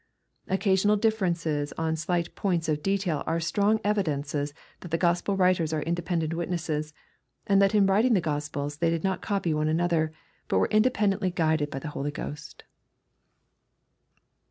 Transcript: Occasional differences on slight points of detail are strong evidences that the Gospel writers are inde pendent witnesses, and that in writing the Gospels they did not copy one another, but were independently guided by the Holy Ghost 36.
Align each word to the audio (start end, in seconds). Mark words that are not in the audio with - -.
Occasional 0.47 0.95
differences 0.95 1.73
on 1.77 1.95
slight 1.95 2.33
points 2.33 2.67
of 2.67 2.81
detail 2.81 3.21
are 3.27 3.39
strong 3.39 3.79
evidences 3.83 4.51
that 4.79 4.89
the 4.89 4.97
Gospel 4.97 5.37
writers 5.37 5.73
are 5.73 5.83
inde 5.83 6.03
pendent 6.03 6.33
witnesses, 6.33 6.91
and 7.45 7.61
that 7.61 7.75
in 7.75 7.85
writing 7.85 8.15
the 8.15 8.19
Gospels 8.19 8.77
they 8.77 8.89
did 8.89 9.03
not 9.03 9.21
copy 9.21 9.53
one 9.53 9.67
another, 9.67 10.11
but 10.47 10.57
were 10.57 10.67
independently 10.71 11.29
guided 11.29 11.69
by 11.69 11.77
the 11.77 11.89
Holy 11.89 12.09
Ghost 12.09 12.63
36. 12.65 12.67